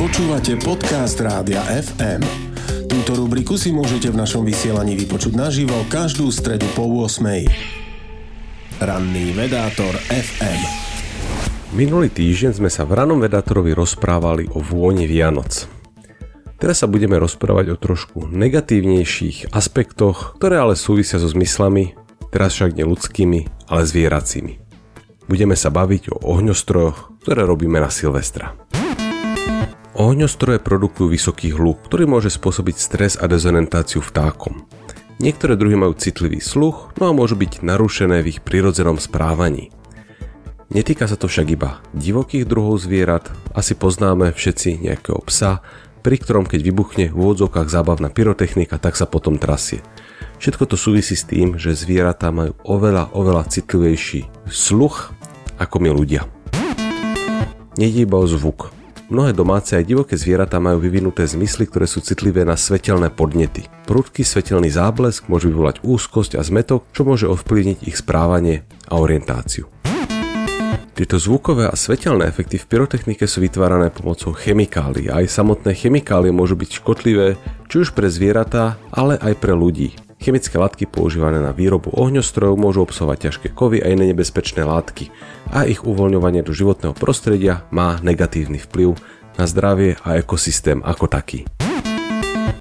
Počúvate 0.00 0.56
podcast 0.56 1.20
Rádia 1.20 1.60
FM. 1.60 2.24
Túto 2.88 3.20
rubriku 3.20 3.60
si 3.60 3.68
môžete 3.68 4.08
v 4.08 4.16
našom 4.16 4.48
vysielaní 4.48 4.96
vypočuť 4.96 5.36
naživo 5.36 5.76
každú 5.92 6.32
stredu 6.32 6.64
po 6.72 6.88
8. 6.88 7.20
Ranný 8.80 9.36
vedátor 9.36 9.92
FM. 10.08 10.60
Minulý 11.76 12.08
týždeň 12.08 12.64
sme 12.64 12.72
sa 12.72 12.88
v 12.88 12.96
ranom 12.96 13.20
vedátorovi 13.20 13.76
rozprávali 13.76 14.48
o 14.48 14.64
vôni 14.64 15.04
Vianoc. 15.04 15.68
Teraz 16.56 16.80
sa 16.80 16.88
budeme 16.88 17.20
rozprávať 17.20 17.76
o 17.76 17.76
trošku 17.76 18.24
negatívnejších 18.24 19.52
aspektoch, 19.52 20.40
ktoré 20.40 20.64
ale 20.64 20.80
súvisia 20.80 21.20
so 21.20 21.28
zmyslami, 21.28 21.92
teraz 22.32 22.56
však 22.56 22.72
nie 22.72 22.88
ľudskými, 22.88 23.68
ale 23.68 23.84
zvieracími. 23.84 24.64
Budeme 25.28 25.60
sa 25.60 25.68
baviť 25.68 26.08
o 26.08 26.24
ohňostrojoch, 26.24 27.20
ktoré 27.20 27.44
robíme 27.44 27.76
na 27.76 27.92
Silvestra. 27.92 28.69
Ohňostroje 30.00 30.64
produkujú 30.64 31.12
vysoký 31.12 31.52
hluk, 31.52 31.84
ktorý 31.84 32.08
môže 32.08 32.32
spôsobiť 32.32 32.72
stres 32.80 33.20
a 33.20 33.28
dezorientáciu 33.28 34.00
vtákom. 34.00 34.64
Niektoré 35.20 35.60
druhy 35.60 35.76
majú 35.76 35.92
citlivý 35.92 36.40
sluch, 36.40 36.96
no 36.96 37.04
a 37.04 37.12
môžu 37.12 37.36
byť 37.36 37.60
narušené 37.60 38.24
v 38.24 38.32
ich 38.32 38.40
prirodzenom 38.40 38.96
správaní. 38.96 39.68
Netýka 40.72 41.04
sa 41.04 41.20
to 41.20 41.28
však 41.28 41.52
iba 41.52 41.84
divokých 41.92 42.48
druhov 42.48 42.80
zvierat, 42.80 43.28
asi 43.52 43.76
poznáme 43.76 44.32
všetci 44.32 44.88
nejakého 44.88 45.20
psa, 45.28 45.60
pri 46.00 46.16
ktorom 46.16 46.48
keď 46.48 46.64
vybuchne 46.64 47.12
v 47.12 47.20
úvodzovkách 47.20 47.68
zábavná 47.68 48.08
pyrotechnika, 48.08 48.80
tak 48.80 48.96
sa 48.96 49.04
potom 49.04 49.36
trasie. 49.36 49.84
Všetko 50.40 50.64
to 50.64 50.80
súvisí 50.80 51.12
s 51.12 51.28
tým, 51.28 51.60
že 51.60 51.76
zvieratá 51.76 52.32
majú 52.32 52.56
oveľa, 52.64 53.12
oveľa 53.12 53.52
citlivejší 53.52 54.48
sluch 54.48 55.12
ako 55.60 55.76
my 55.76 55.92
ľudia. 55.92 56.24
Nejde 57.76 58.08
iba 58.08 58.16
o 58.16 58.24
zvuk. 58.24 58.79
Mnohé 59.10 59.34
domáce 59.34 59.74
aj 59.74 59.90
divoké 59.90 60.14
zvieratá 60.14 60.62
majú 60.62 60.78
vyvinuté 60.86 61.26
zmysly, 61.26 61.66
ktoré 61.66 61.90
sú 61.90 61.98
citlivé 61.98 62.46
na 62.46 62.54
svetelné 62.54 63.10
podnety. 63.10 63.66
Prudký 63.82 64.22
svetelný 64.22 64.70
záblesk 64.70 65.26
môže 65.26 65.50
vyvolať 65.50 65.82
úzkosť 65.82 66.38
a 66.38 66.46
zmetok, 66.46 66.86
čo 66.94 67.02
môže 67.02 67.26
ovplyvniť 67.26 67.90
ich 67.90 67.98
správanie 67.98 68.62
a 68.86 69.02
orientáciu. 69.02 69.66
Tieto 70.94 71.18
zvukové 71.18 71.66
a 71.66 71.74
svetelné 71.74 72.30
efekty 72.30 72.62
v 72.62 72.70
pyrotechnike 72.70 73.26
sú 73.26 73.42
vytvárané 73.42 73.90
pomocou 73.90 74.30
chemikálií 74.30 75.10
a 75.10 75.26
aj 75.26 75.42
samotné 75.42 75.74
chemikálie 75.74 76.30
môžu 76.30 76.54
byť 76.54 76.70
škodlivé 76.78 77.34
či 77.66 77.82
už 77.82 77.98
pre 77.98 78.06
zvieratá, 78.06 78.78
ale 78.94 79.18
aj 79.18 79.34
pre 79.42 79.58
ľudí. 79.58 80.09
Chemické 80.20 80.60
látky 80.60 80.84
používané 80.84 81.40
na 81.40 81.48
výrobu 81.48 81.96
ohňostrojov 81.96 82.60
môžu 82.60 82.84
obsahovať 82.84 83.32
ťažké 83.32 83.56
kovy 83.56 83.80
a 83.80 83.88
iné 83.88 84.12
nebezpečné 84.12 84.68
látky 84.68 85.08
a 85.48 85.64
ich 85.64 85.80
uvoľňovanie 85.80 86.44
do 86.44 86.52
životného 86.52 86.92
prostredia 86.92 87.64
má 87.72 87.96
negatívny 88.04 88.60
vplyv 88.60 89.00
na 89.40 89.48
zdravie 89.48 89.96
a 90.04 90.20
ekosystém 90.20 90.84
ako 90.84 91.08
taký. 91.08 91.48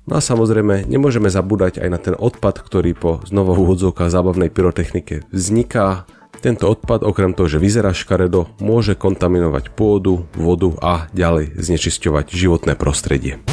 No 0.08 0.16
a 0.16 0.24
samozrejme, 0.24 0.88
nemôžeme 0.88 1.28
zabúdať 1.28 1.84
aj 1.84 1.90
na 1.92 2.00
ten 2.00 2.16
odpad, 2.16 2.64
ktorý 2.64 2.96
po 2.96 3.20
znova 3.28 3.52
úvodzovkách 3.60 4.08
zábavnej 4.08 4.48
pyrotechnike 4.56 5.28
vzniká. 5.28 6.08
Tento 6.40 6.64
odpad, 6.64 7.04
okrem 7.04 7.36
toho, 7.36 7.52
že 7.52 7.60
vyzerá 7.60 7.92
škaredo, 7.92 8.48
môže 8.64 8.96
kontaminovať 8.96 9.76
pôdu, 9.76 10.32
vodu 10.32 10.72
a 10.80 11.12
ďalej 11.12 11.60
znečisťovať 11.60 12.32
životné 12.32 12.80
prostredie. 12.80 13.44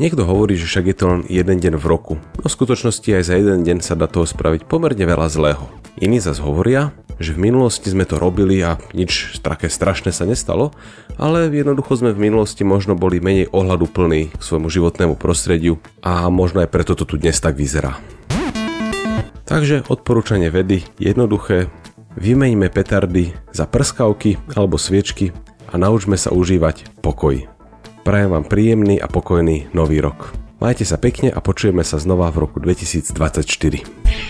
Niekto 0.00 0.24
hovorí, 0.24 0.56
že 0.56 0.64
však 0.64 0.84
je 0.88 0.96
to 0.96 1.04
len 1.12 1.20
jeden 1.28 1.60
deň 1.60 1.76
v 1.76 1.84
roku, 1.84 2.16
no 2.40 2.48
v 2.48 2.56
skutočnosti 2.56 3.04
aj 3.04 3.20
za 3.20 3.36
jeden 3.36 3.68
deň 3.68 3.84
sa 3.84 3.92
dá 3.92 4.08
toho 4.08 4.24
spraviť 4.24 4.64
pomerne 4.64 5.04
veľa 5.04 5.28
zlého. 5.28 5.68
Iní 6.00 6.24
zas 6.24 6.40
hovoria, 6.40 6.96
že 7.20 7.36
v 7.36 7.52
minulosti 7.52 7.92
sme 7.92 8.08
to 8.08 8.16
robili 8.16 8.64
a 8.64 8.80
nič 8.96 9.36
také 9.44 9.68
strašné 9.68 10.08
sa 10.08 10.24
nestalo, 10.24 10.72
ale 11.20 11.52
jednoducho 11.52 12.00
sme 12.00 12.16
v 12.16 12.32
minulosti 12.32 12.64
možno 12.64 12.96
boli 12.96 13.20
menej 13.20 13.52
ohľadu 13.52 13.92
plný 13.92 14.32
k 14.32 14.40
svojmu 14.40 14.72
životnému 14.72 15.20
prostrediu 15.20 15.76
a 16.00 16.32
možno 16.32 16.64
aj 16.64 16.72
preto 16.72 16.96
to 16.96 17.04
tu 17.04 17.20
dnes 17.20 17.36
tak 17.36 17.60
vyzerá. 17.60 18.00
Takže 19.44 19.84
odporúčanie 19.92 20.48
vedy 20.48 20.80
jednoduché, 20.96 21.68
vymeňme 22.16 22.72
petardy 22.72 23.36
za 23.52 23.68
prskavky 23.68 24.40
alebo 24.56 24.80
sviečky 24.80 25.36
a 25.68 25.76
naučme 25.76 26.16
sa 26.16 26.32
užívať 26.32 27.04
pokoj. 27.04 27.59
Prajem 28.10 28.34
vám 28.34 28.42
príjemný 28.42 28.98
a 28.98 29.06
pokojný 29.06 29.70
nový 29.70 30.02
rok. 30.02 30.34
Majte 30.58 30.82
sa 30.82 30.98
pekne 30.98 31.30
a 31.30 31.38
počujeme 31.38 31.86
sa 31.86 31.94
znova 31.94 32.26
v 32.34 32.42
roku 32.42 32.58
2024. 32.58 33.46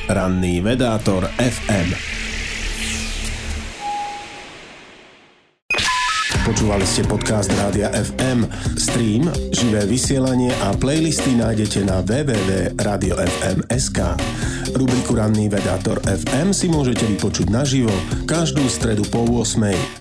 Ranný 0.04 0.60
vedátor 0.60 1.24
FM. 1.40 1.96
Počúvali 6.44 6.84
ste 6.84 7.08
podcast 7.08 7.48
Rádia 7.56 7.88
FM. 7.96 8.44
Stream, 8.76 9.32
živé 9.48 9.88
vysielanie 9.88 10.52
a 10.60 10.76
playlisty 10.76 11.32
nájdete 11.40 11.80
na 11.88 12.04
www.radiofm.sk. 12.04 13.98
Rubriku 14.76 15.16
Ranný 15.16 15.48
vedátor 15.48 16.04
FM 16.04 16.52
si 16.52 16.68
môžete 16.68 17.08
vypočuť 17.08 17.48
naživo 17.48 17.96
každú 18.28 18.60
stredu 18.68 19.08
po 19.08 19.24
8. 19.24 19.96